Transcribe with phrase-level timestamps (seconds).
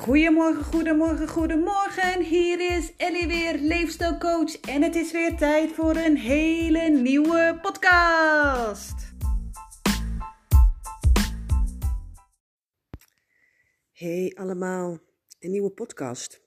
[0.00, 2.22] Goedemorgen, goedemorgen, goedemorgen.
[2.22, 4.60] Hier is Ellie weer, leefstijlcoach.
[4.60, 9.12] En het is weer tijd voor een hele nieuwe podcast.
[13.92, 14.98] Hey allemaal,
[15.38, 16.42] een nieuwe podcast.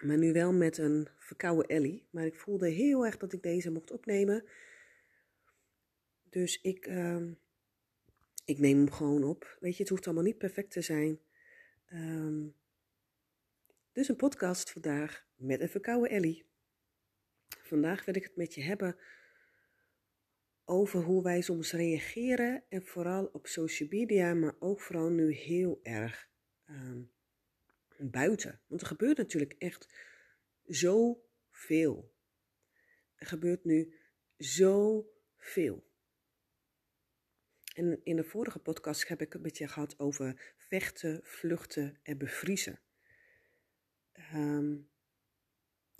[0.00, 2.08] Maar nu wel met een verkouden Ellie.
[2.10, 4.44] Maar ik voelde heel erg dat ik deze mocht opnemen.
[6.30, 7.32] Dus ik, ehm,
[8.44, 9.56] ik neem hem gewoon op.
[9.60, 11.20] Weet je, het hoeft allemaal niet perfect te zijn.
[11.86, 12.46] Ehm,
[13.92, 16.48] dus een podcast vandaag met een verkouden Ellie.
[17.62, 18.96] Vandaag wil ik het met je hebben
[20.64, 22.64] over hoe wij soms reageren.
[22.68, 26.28] En vooral op social media, maar ook vooral nu heel erg
[26.64, 27.02] ehm,
[27.98, 28.60] buiten.
[28.66, 29.88] Want er gebeurt natuurlijk echt
[30.66, 32.14] zoveel.
[33.14, 33.94] Er gebeurt nu
[34.36, 35.88] zoveel.
[37.74, 42.18] En in de vorige podcast heb ik het met je gehad over vechten, vluchten en
[42.18, 42.80] bevriezen.
[44.12, 44.76] Ehm,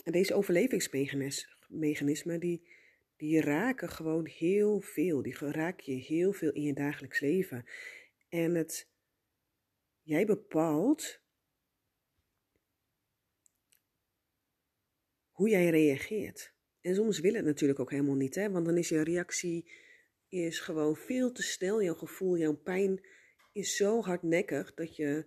[0.11, 2.67] deze overlevingsmechanismen, die,
[3.15, 5.21] die raken gewoon heel veel.
[5.21, 7.65] Die raak je heel veel in je dagelijks leven.
[8.29, 8.87] En het,
[10.01, 11.19] jij bepaalt
[15.31, 16.53] hoe jij reageert.
[16.81, 18.51] En soms wil het natuurlijk ook helemaal niet, hè?
[18.51, 19.71] want dan is je reactie
[20.27, 21.83] is gewoon veel te snel.
[21.83, 23.05] Jouw gevoel, jouw pijn
[23.51, 25.25] is zo hardnekkig dat je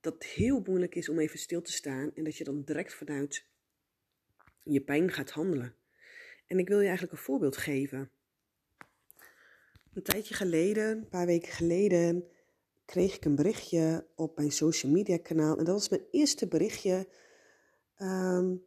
[0.00, 3.46] dat heel moeilijk is om even stil te staan en dat je dan direct vanuit
[4.64, 5.74] je pijn gaat handelen.
[6.46, 8.10] En ik wil je eigenlijk een voorbeeld geven.
[9.92, 12.28] Een tijdje geleden, een paar weken geleden,
[12.84, 15.58] kreeg ik een berichtje op mijn social media kanaal.
[15.58, 17.08] En dat was mijn eerste berichtje
[17.98, 18.64] um,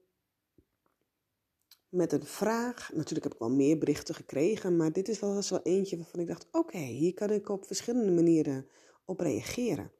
[1.89, 2.93] met een vraag.
[2.93, 6.27] Natuurlijk heb ik wel meer berichten gekregen, maar dit is wel wel eentje waarvan ik
[6.27, 8.67] dacht: oké, hier kan ik op verschillende manieren
[9.05, 9.91] op reageren.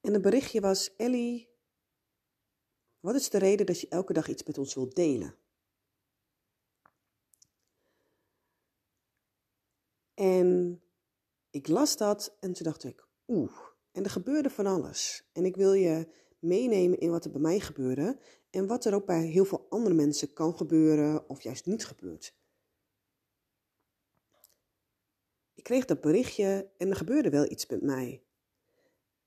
[0.00, 1.48] En het berichtje was: Ellie,
[3.06, 5.34] wat is de reden dat je elke dag iets met ons wilt delen?
[10.14, 10.80] En
[11.50, 13.52] ik las dat en toen dacht ik: oeh,
[13.92, 15.28] en er gebeurde van alles.
[15.32, 16.08] En ik wil je
[16.38, 18.18] meenemen in wat er bij mij gebeurde
[18.50, 22.34] en wat er ook bij heel veel andere mensen kan gebeuren of juist niet gebeurt.
[25.54, 28.22] Ik kreeg dat berichtje en er gebeurde wel iets met mij.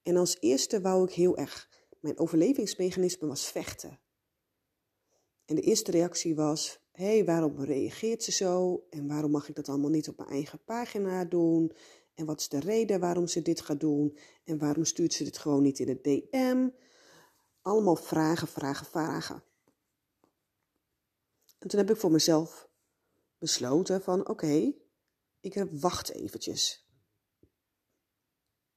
[0.04, 4.00] En als eerste wou ik heel erg, mijn overlevingsmechanisme was vechten.
[5.46, 8.86] En de eerste reactie was, hé, hey, waarom reageert ze zo?
[8.90, 11.72] En waarom mag ik dat allemaal niet op mijn eigen pagina doen?
[12.14, 14.18] En wat is de reden waarom ze dit gaat doen?
[14.44, 16.70] En waarom stuurt ze dit gewoon niet in het DM?
[17.62, 19.44] Allemaal vragen, vragen, vragen.
[21.60, 22.70] En toen heb ik voor mezelf
[23.38, 24.74] besloten van oké,
[25.40, 26.88] ik wacht eventjes.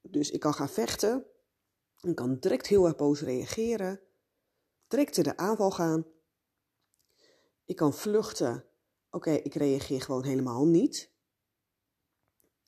[0.01, 1.27] Dus ik kan gaan vechten.
[2.03, 4.01] Ik kan direct heel erg boos reageren.
[4.89, 6.07] Direct in de aanval gaan.
[7.65, 8.65] Ik kan vluchten.
[9.11, 11.11] Oké, ik reageer gewoon helemaal niet.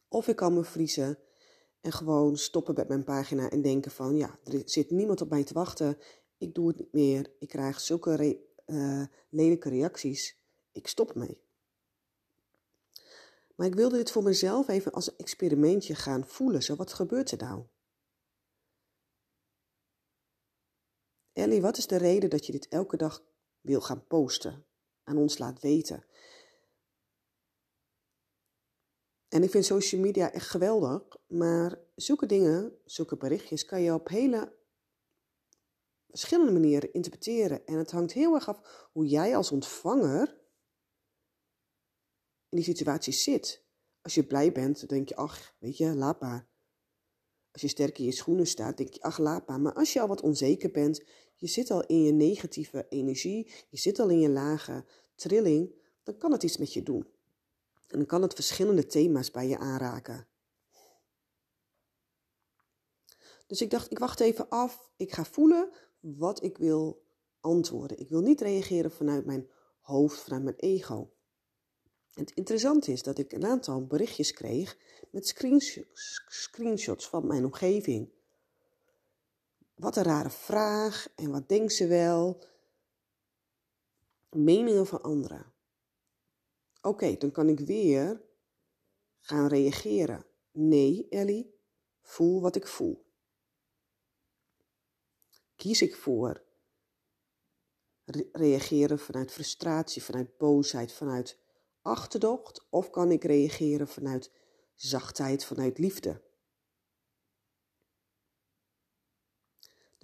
[0.08, 1.18] Of ik kan me vriezen
[1.80, 5.44] en gewoon stoppen met mijn pagina en denken van ja, er zit niemand op mij
[5.44, 5.98] te wachten.
[6.38, 7.32] Ik doe het niet meer.
[7.38, 10.38] Ik krijg zulke re uh, lelijke reacties.
[10.72, 11.42] Ik stop mee.
[13.54, 16.62] Maar ik wilde dit voor mezelf even als een experimentje gaan voelen.
[16.62, 17.64] Zo, wat gebeurt er nou?
[21.34, 23.24] Ellie, wat is de reden dat je dit elke dag
[23.60, 24.66] wil gaan posten?
[25.02, 26.04] Aan ons laat weten.
[29.28, 34.08] En ik vind social media echt geweldig, maar zulke dingen, zulke berichtjes, kan je op
[34.08, 34.56] hele
[36.08, 37.66] verschillende manieren interpreteren.
[37.66, 40.28] En het hangt heel erg af hoe jij als ontvanger
[42.48, 43.64] in die situatie zit.
[44.00, 46.48] Als je blij bent, dan denk je, ach, weet je, laat maar.
[47.50, 49.60] Als je sterk in je schoenen staat, denk je, ach, laat maar.
[49.60, 51.04] Maar als je al wat onzeker bent,
[51.44, 54.84] je zit al in je negatieve energie, je zit al in je lage
[55.14, 57.06] trilling, dan kan het iets met je doen.
[57.86, 60.28] En dan kan het verschillende thema's bij je aanraken.
[63.46, 64.90] Dus ik dacht, ik wacht even af.
[64.96, 65.70] Ik ga voelen
[66.00, 67.06] wat ik wil
[67.40, 67.98] antwoorden.
[67.98, 69.50] Ik wil niet reageren vanuit mijn
[69.80, 71.12] hoofd, vanuit mijn ego.
[72.10, 74.78] Het interessante is dat ik een aantal berichtjes kreeg
[75.10, 75.34] met
[76.26, 78.12] screenshots van mijn omgeving.
[79.84, 82.42] Wat een rare vraag en wat denkt ze wel?
[84.30, 85.52] Meningen van anderen.
[86.82, 88.22] Oké, dan kan ik weer
[89.20, 90.26] gaan reageren.
[90.50, 91.54] Nee, Ellie,
[92.02, 93.06] voel wat ik voel.
[95.56, 96.44] Kies ik voor
[98.32, 101.38] reageren vanuit frustratie, vanuit boosheid, vanuit
[101.82, 102.66] achterdocht?
[102.70, 104.30] Of kan ik reageren vanuit
[104.74, 106.23] zachtheid, vanuit liefde?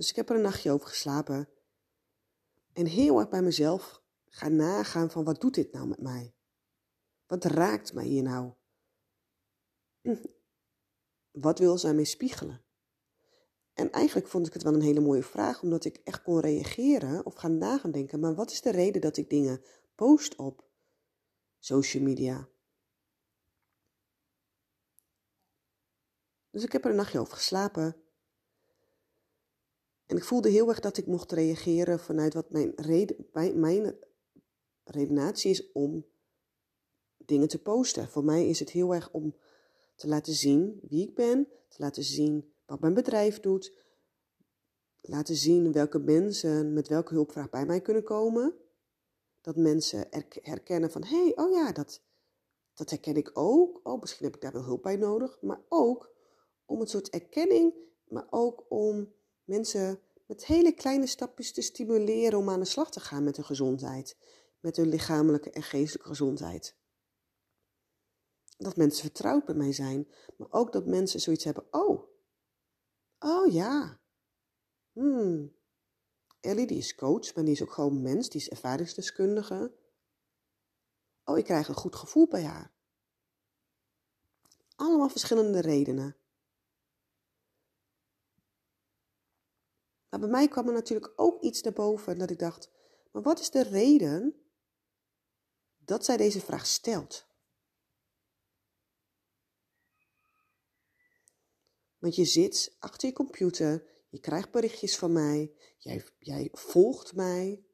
[0.01, 1.49] Dus ik heb er een nachtje over geslapen.
[2.73, 6.35] En heel erg bij mezelf gaan nagaan van wat doet dit nou met mij?
[7.27, 8.53] Wat raakt mij hier nou?
[11.31, 12.65] Wat wil zij mij spiegelen?
[13.73, 17.27] En eigenlijk vond ik het wel een hele mooie vraag, omdat ik echt kon reageren
[17.27, 19.65] of gaan nagaan denken, maar wat is de reden dat ik dingen
[19.95, 20.69] post op
[21.59, 22.49] social media?
[26.51, 28.00] Dus ik heb er een nachtje over geslapen.
[30.11, 33.27] En ik voelde heel erg dat ik mocht reageren vanuit wat mijn, reden,
[33.61, 33.99] mijn
[34.85, 36.07] redenatie is om
[37.17, 38.09] dingen te posten.
[38.09, 39.37] Voor mij is het heel erg om
[39.97, 43.73] te laten zien wie ik ben, te laten zien wat mijn bedrijf doet,
[45.01, 48.55] laten zien welke mensen met welke hulpvraag bij mij kunnen komen.
[49.41, 50.07] Dat mensen
[50.43, 52.03] herkennen van, hé, hey, oh ja, dat,
[52.75, 53.81] dat herken ik ook.
[53.83, 55.39] Oh, misschien heb ik daar wel hulp bij nodig.
[55.41, 56.15] Maar ook
[56.65, 57.75] om een soort erkenning,
[58.05, 59.19] maar ook om
[59.51, 63.45] mensen met hele kleine stapjes te stimuleren om aan de slag te gaan met hun
[63.45, 64.17] gezondheid.
[64.61, 66.77] Met hun lichamelijke en geestelijke gezondheid.
[68.57, 72.03] Dat mensen vertrouwd bij mij zijn, maar ook dat mensen zoiets hebben, oh,
[73.19, 74.01] oh ja,
[74.93, 75.55] hmm,
[76.41, 79.73] Ellie die is coach, maar die is ook gewoon mens, die is ervaringsdeskundige.
[81.25, 82.73] Oh, ik krijg een goed gevoel bij haar.
[84.77, 86.17] Allemaal verschillende redenen.
[90.11, 92.71] Maar bij mij kwam er natuurlijk ook iets naar boven dat ik dacht,
[93.13, 94.35] maar wat is de reden
[95.79, 97.29] dat zij deze vraag stelt?
[101.99, 107.65] Want je zit achter je computer, je krijgt berichtjes van mij, jij, jij volgt mij.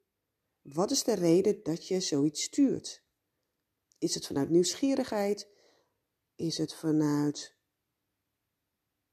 [0.63, 3.05] Wat is de reden dat je zoiets stuurt?
[3.99, 5.49] Is het vanuit nieuwsgierigheid?
[6.35, 7.57] Is het vanuit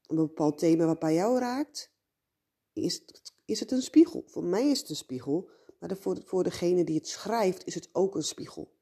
[0.06, 1.93] een bepaald thema wat bij jou raakt?
[2.74, 4.24] Is het, is het een spiegel?
[4.26, 7.88] Voor mij is het een spiegel, maar voor, voor degene die het schrijft is het
[7.92, 8.74] ook een spiegel.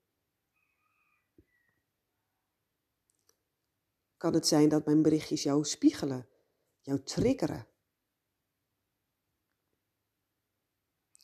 [4.22, 6.28] kan het zijn dat mijn berichtjes jou spiegelen,
[6.80, 7.66] jou triggeren.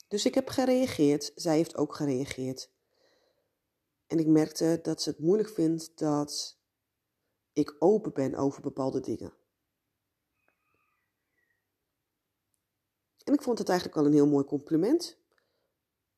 [0.08, 2.70] Dus ik heb gereageerd, zij heeft ook gereageerd.
[4.06, 6.58] En ik merkte dat ze het moeilijk vindt dat
[7.52, 9.32] ik open ben over bepaalde dingen.
[13.28, 15.16] En ik vond het eigenlijk wel een heel mooi compliment.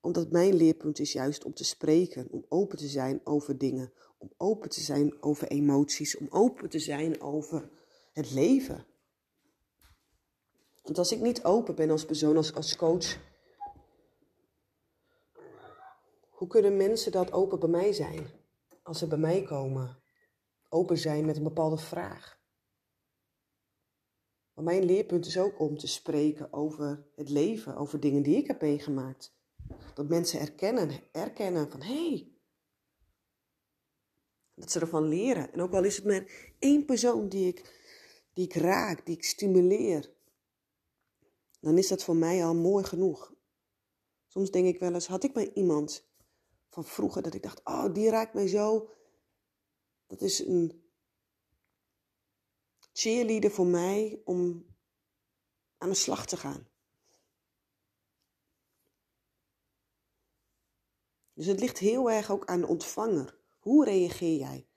[0.01, 4.33] Omdat mijn leerpunt is juist om te spreken, om open te zijn over dingen, om
[4.37, 7.71] open te zijn over emoties, om open te zijn over
[8.13, 8.87] het leven.
[10.83, 13.19] Want als ik niet open ben als persoon, als, als coach,
[16.31, 18.27] hoe kunnen mensen dat open bij mij zijn?
[18.83, 20.03] Als ze bij mij komen,
[20.69, 22.40] open zijn met een bepaalde vraag.
[24.63, 28.61] Mijn leerpunt is ook om te spreken over het leven, over dingen die ik heb
[28.61, 29.35] meegemaakt.
[29.95, 32.33] Dat mensen erkennen, erkennen van hé, hey,
[34.55, 35.53] dat ze ervan leren.
[35.53, 37.79] En ook al is het maar één persoon die ik,
[38.33, 40.11] die ik raak, die ik stimuleer,
[41.61, 43.35] dan is dat voor mij al mooi genoeg.
[44.27, 46.09] Soms denk ik wel eens, had ik maar iemand
[46.69, 48.91] van vroeger dat ik dacht, oh, die raakt mij zo.
[50.07, 50.90] Dat is een
[52.93, 54.67] cheerleader voor mij om
[55.79, 56.69] aan de slag te gaan.
[61.33, 63.39] Dus het ligt heel erg ook aan de ontvanger.
[63.59, 64.69] Hoe reageer jij?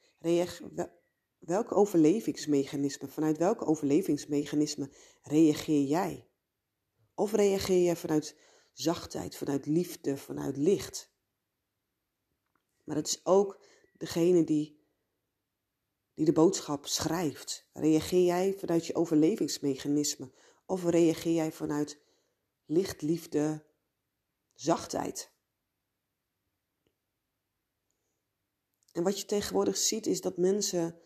[1.40, 4.92] welke overlevingsmechanismen, vanuit welke overlevingsmechanismen
[5.22, 6.28] reageer jij?
[7.16, 8.38] Of reageer je vanuit
[8.72, 11.12] zachtheid, vanuit liefde, vanuit licht?
[12.84, 13.64] Maar het is ook
[13.98, 14.83] degene die,
[16.14, 17.70] die de boodschap schrijft.
[17.74, 20.32] Reageer jij vanuit je overlevingsmechanisme?
[20.66, 21.98] Of reageer jij vanuit
[22.66, 23.66] licht, liefde,
[24.54, 25.32] zachtheid?
[28.92, 31.02] En wat je tegenwoordig ziet is dat mensen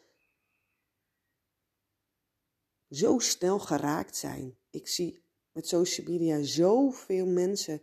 [2.89, 4.57] zo snel geraakt zijn.
[4.69, 7.81] Ik zie met social media zoveel mensen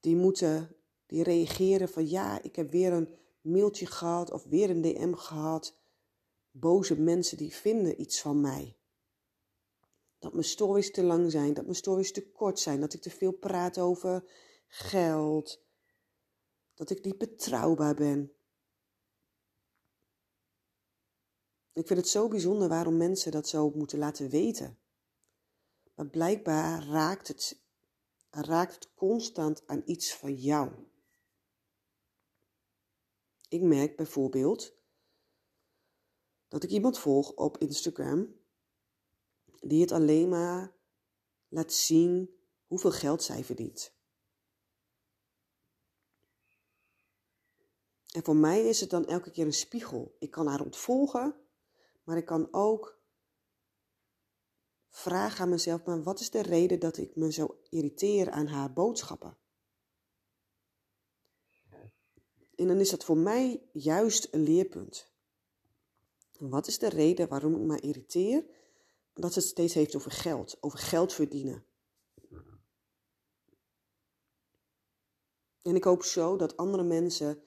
[0.00, 0.76] die moeten,
[1.06, 5.78] die reageren van ja, ik heb weer een mailtje gehad of weer een DM gehad.
[6.50, 8.76] Boze mensen die vinden iets van mij.
[10.18, 13.10] Dat mijn stories te lang zijn, dat mijn stories te kort zijn, dat ik te
[13.10, 14.24] veel praat over
[14.66, 15.62] geld,
[16.74, 18.32] dat ik niet betrouwbaar ben.
[21.72, 24.78] Ik vind het zo bijzonder waarom mensen dat zo moeten laten weten.
[25.94, 27.60] Maar blijkbaar raakt het,
[28.30, 30.70] raakt het constant aan iets van jou.
[33.54, 34.74] Ik merk bijvoorbeeld
[36.48, 38.40] dat ik iemand volg op Instagram
[39.60, 40.76] die het alleen maar
[41.48, 43.94] laat zien hoeveel geld zij verdient.
[48.12, 50.16] En voor mij is het dan elke keer een spiegel.
[50.18, 51.36] Ik kan haar ontvolgen,
[52.04, 53.02] maar ik kan ook
[54.88, 58.72] vragen aan mezelf: maar wat is de reden dat ik me zo irriteer aan haar
[58.72, 59.38] boodschappen?
[62.56, 65.12] En dan is dat voor mij juist een leerpunt.
[66.38, 68.44] Wat is de reden waarom ik me irriteer?
[69.12, 71.64] Dat ze het steeds heeft over geld, over geld verdienen.
[75.62, 77.42] En ik hoop zo dat andere mensen,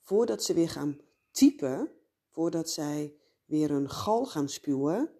[0.00, 1.00] voordat ze weer gaan
[1.30, 1.92] typen,
[2.30, 5.10] voordat zij weer een gal gaan spuwen,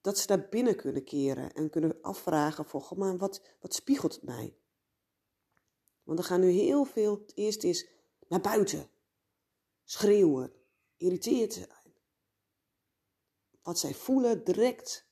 [0.00, 4.22] dat ze daar binnen kunnen keren en kunnen afvragen van, maar wat, wat spiegelt het
[4.22, 4.56] mij?
[6.08, 7.88] Want er gaan nu heel veel, het eerste is
[8.28, 8.90] naar buiten,
[9.84, 10.52] schreeuwen,
[10.96, 11.94] irriteerd zijn.
[13.62, 15.06] Wat zij voelen direct.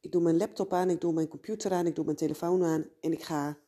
[0.00, 2.90] Ik doe mijn laptop aan, ik doe mijn computer aan, ik doe mijn telefoon aan
[3.00, 3.58] en ik ga.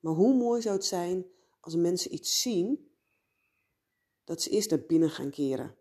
[0.00, 1.26] Maar hoe mooi zou het zijn
[1.60, 2.96] als mensen iets zien,
[4.24, 5.76] dat ze eerst naar binnen gaan keren.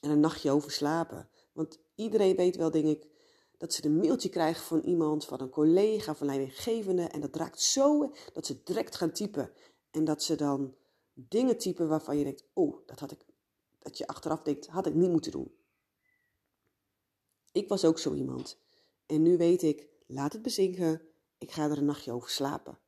[0.00, 1.28] En een nachtje over slapen.
[1.52, 3.12] Want iedereen weet wel, denk ik,
[3.64, 7.02] dat ze een mailtje krijgen van iemand, van een collega, van leidinggevende.
[7.02, 9.52] En dat raakt zo dat ze direct gaan typen.
[9.90, 10.74] En dat ze dan
[11.14, 13.26] dingen typen waarvan je denkt, oh, dat had ik,
[13.78, 15.54] dat je achteraf denkt, had ik niet moeten doen.
[17.52, 18.58] Ik was ook zo iemand.
[19.06, 21.02] En nu weet ik, laat het bezinken,
[21.38, 22.78] ik ga er een nachtje over slapen.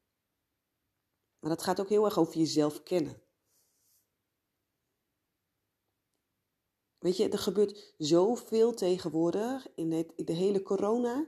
[1.38, 3.22] Maar dat gaat ook heel erg over jezelf kennen.
[7.06, 11.26] Weet je, er gebeurt zoveel tegenwoordig in de, hele corona.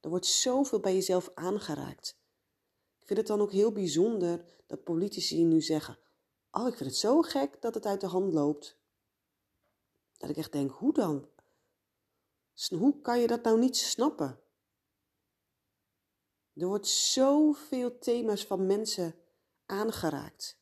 [0.00, 2.16] Er wordt zoveel bij jezelf aangeraakt.
[3.00, 5.98] Ik vind het dan ook heel bijzonder dat politici nu zeggen:
[6.50, 8.76] Oh, ik vind het zo gek dat het uit de hand loopt.
[10.16, 11.28] Dat ik echt denk: hoe dan?
[12.68, 14.40] Hoe kan je dat nou niet snappen?
[16.54, 19.14] Er wordt zoveel thema's van mensen
[19.66, 20.58] aangeraakt.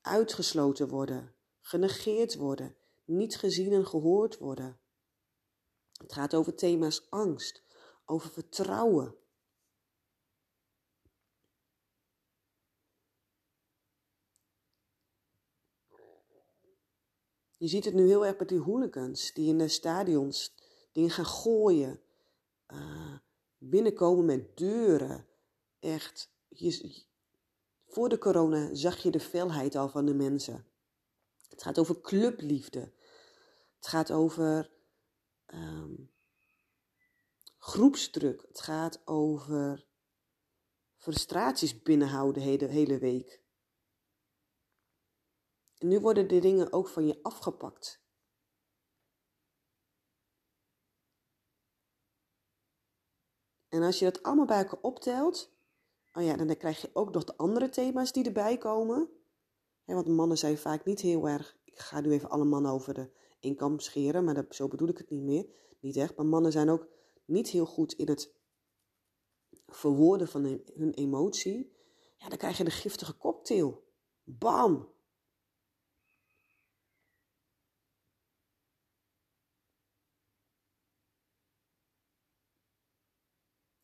[0.00, 1.33] Uitgesloten worden,
[1.64, 4.80] genegeerd worden, niet gezien en gehoord worden.
[5.92, 7.62] Het gaat over thema's angst,
[8.04, 9.16] over vertrouwen.
[17.56, 20.54] Je ziet het nu heel erg met die hooligans die in de stadions
[20.92, 22.00] dingen gaan gooien,
[22.66, 23.18] uh,
[23.58, 25.28] binnenkomen met deuren.
[25.78, 26.32] Echt,
[27.86, 30.73] voor de corona zag je de felheid al van de mensen.
[31.54, 32.92] Het gaat over clubliefde.
[33.76, 34.70] Het gaat over
[35.46, 36.12] um,
[37.58, 38.42] groepsdruk.
[38.48, 39.86] Het gaat over
[40.96, 43.42] frustraties binnenhouden de hele, week.
[45.78, 48.02] En nu worden de dingen ook van je afgepakt.
[53.68, 55.56] En als je dat allemaal bij elkaar optelt,
[56.12, 59.23] oh ja, dan krijg je ook nog de andere thema's die erbij komen.
[59.84, 63.10] Want mannen zijn vaak niet heel erg, ik ga nu even alle mannen over de
[63.40, 65.46] inkom scheren, maar dat, zo bedoel ik het niet meer.
[65.80, 66.88] Niet echt, maar mannen zijn ook
[67.24, 68.34] niet heel goed in het
[69.66, 71.72] verwoorden van hun emotie.
[72.16, 73.84] Ja, dan krijg je de giftige cocktail.
[74.24, 74.92] Bam!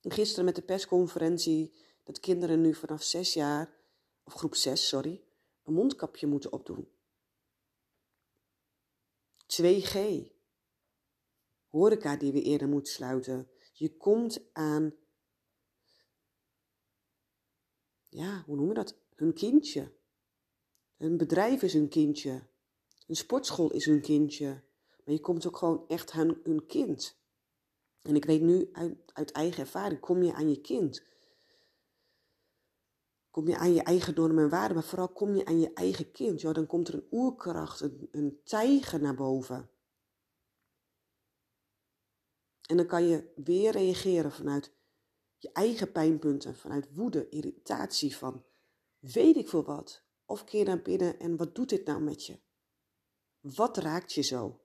[0.00, 1.72] Gisteren met de persconferentie
[2.04, 3.74] dat kinderen nu vanaf zes jaar,
[4.24, 5.22] of groep 6, sorry,
[5.70, 6.88] een mondkapje moeten opdoen.
[9.46, 9.98] 2G.
[11.68, 13.48] Horeca die we eerder moeten sluiten.
[13.72, 14.94] Je komt aan,
[18.08, 18.98] ja, hoe noemen we dat?
[19.14, 19.92] Hun kindje.
[20.96, 22.42] Een bedrijf is hun kindje.
[23.06, 24.62] Een sportschool is hun kindje.
[25.04, 27.18] Maar je komt ook gewoon echt aan hun kind.
[28.02, 31.04] En ik weet nu uit, uit eigen ervaring, kom je aan je kind.
[33.30, 36.12] Kom je aan je eigen normen en waarden, maar vooral kom je aan je eigen
[36.12, 36.40] kind.
[36.40, 39.70] Ja, dan komt er een oerkracht, een, een tijger naar boven.
[42.68, 44.72] En dan kan je weer reageren vanuit
[45.36, 48.44] je eigen pijnpunten, vanuit woede, irritatie van
[48.98, 50.04] weet ik veel wat.
[50.24, 52.40] Of keer naar binnen en wat doet dit nou met je?
[53.40, 54.60] Wat raakt je zo?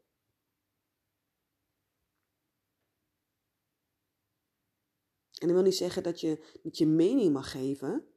[5.32, 8.15] En dat wil niet zeggen dat je niet je mening mag geven,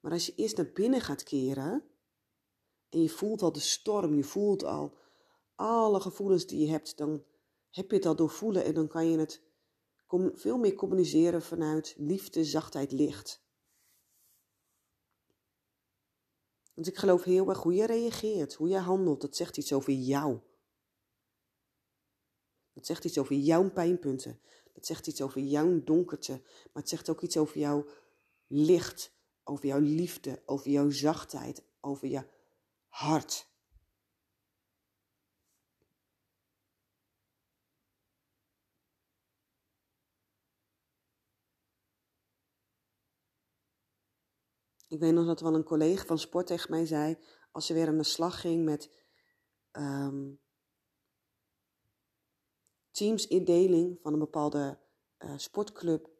[0.00, 1.84] maar als je eerst naar binnen gaat keren
[2.88, 4.98] en je voelt al de storm, je voelt al
[5.54, 7.24] alle gevoelens die je hebt, dan
[7.70, 9.42] heb je het al doorvoelen en dan kan je het
[10.34, 13.42] veel meer communiceren vanuit liefde, zachtheid, licht.
[16.74, 19.92] Want ik geloof heel erg hoe je reageert, hoe je handelt, dat zegt iets over
[19.92, 20.40] jou.
[22.72, 24.40] Dat zegt iets over jouw pijnpunten.
[24.72, 26.32] Dat zegt iets over jouw donkerte.
[26.42, 27.86] Maar het zegt ook iets over jouw
[28.46, 29.12] licht,
[29.50, 32.28] over jouw liefde, over jouw zachtheid, over je
[32.88, 33.48] hart.
[44.88, 47.18] Ik weet nog dat wel een collega van sport tegen mij zei,
[47.50, 48.90] als ze weer aan de slag ging met
[49.72, 50.40] um,
[52.90, 54.78] teamsindeling van een bepaalde
[55.18, 56.10] uh, sportclub,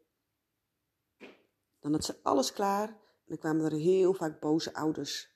[1.79, 2.99] dan had ze alles klaar
[3.31, 5.35] dan kwamen er heel vaak boze ouders.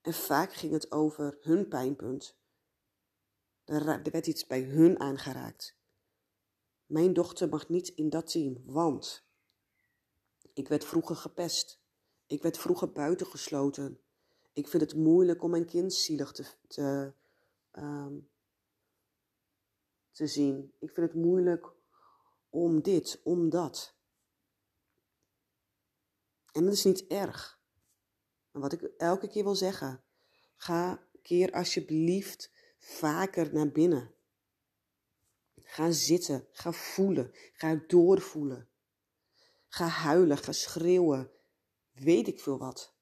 [0.00, 2.38] En vaak ging het over hun pijnpunt.
[3.64, 5.76] Er werd iets bij hun aangeraakt.
[6.86, 9.26] Mijn dochter mag niet in dat team, want
[10.52, 11.80] ik werd vroeger gepest.
[12.26, 14.00] Ik werd vroeger buitengesloten.
[14.52, 17.12] Ik vind het moeilijk om mijn kind zielig te, te,
[17.72, 18.28] um,
[20.10, 20.72] te zien.
[20.78, 21.72] Ik vind het moeilijk
[22.50, 23.97] om dit, om dat.
[26.58, 27.60] En dat is niet erg.
[28.50, 30.04] Maar wat ik elke keer wil zeggen,
[30.56, 34.14] ga keer alsjeblieft vaker naar binnen.
[35.54, 38.68] Ga zitten, ga voelen, ga doorvoelen.
[39.68, 41.30] Ga huilen, ga schreeuwen,
[41.92, 42.94] weet ik veel wat.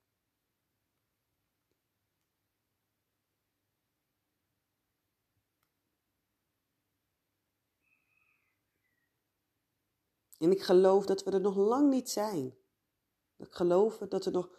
[10.39, 12.65] En ik geloof dat we er nog lang niet zijn.
[13.37, 14.51] Ik geloof dat er nog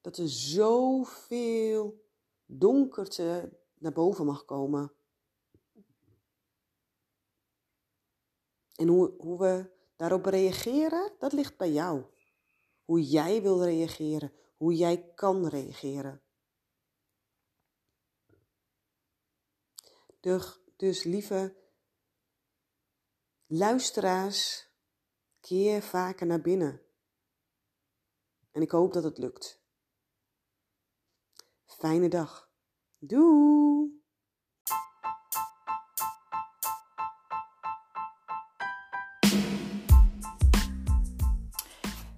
[0.00, 2.04] dat er zoveel
[2.44, 4.92] donkerte naar boven mag komen.
[8.74, 12.04] En hoe, hoe we daarop reageren, dat ligt bij jou.
[12.84, 16.22] Hoe jij wil reageren, hoe jij kan reageren.
[20.20, 21.56] Dus, dus lieve
[23.46, 24.68] luisteraars,
[25.40, 26.87] keer vaker naar binnen.
[28.58, 29.62] En ik hoop dat het lukt.
[31.66, 32.50] Fijne dag.
[32.98, 34.02] Doei!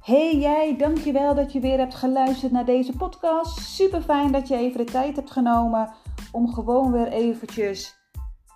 [0.00, 3.58] Hey jij, dankjewel dat je weer hebt geluisterd naar deze podcast.
[3.58, 5.94] Super fijn dat je even de tijd hebt genomen
[6.32, 7.96] om gewoon weer eventjes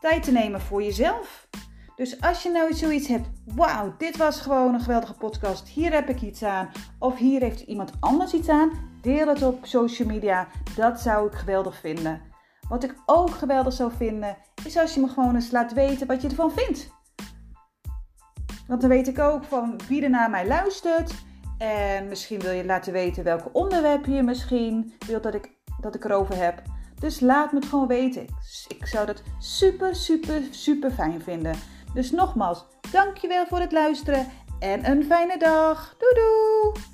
[0.00, 1.48] tijd te nemen voor jezelf.
[1.96, 6.08] Dus als je nou zoiets hebt, wauw, dit was gewoon een geweldige podcast, hier heb
[6.08, 10.48] ik iets aan, of hier heeft iemand anders iets aan, deel het op social media.
[10.76, 12.20] Dat zou ik geweldig vinden.
[12.68, 16.22] Wat ik ook geweldig zou vinden, is als je me gewoon eens laat weten wat
[16.22, 16.90] je ervan vindt.
[18.66, 21.14] Want dan weet ik ook van wie er naar mij luistert.
[21.58, 26.04] En misschien wil je laten weten welke onderwerpen je misschien wilt dat ik, dat ik
[26.04, 26.62] erover heb.
[27.00, 28.26] Dus laat me het gewoon weten.
[28.68, 31.54] Ik zou dat super, super, super fijn vinden.
[31.94, 34.26] Dus nogmaals, dankjewel voor het luisteren
[34.58, 35.94] en een fijne dag.
[35.98, 36.93] Doei doei!